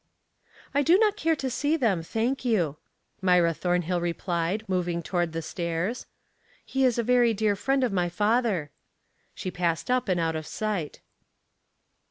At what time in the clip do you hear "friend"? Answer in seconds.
7.55-7.83